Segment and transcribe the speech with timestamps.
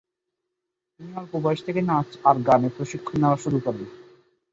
[0.93, 3.85] তিনি অল্প বয়স থেকেই নাচ এবং গানে প্রশিক্ষণ নেওয়া শুরু করেন।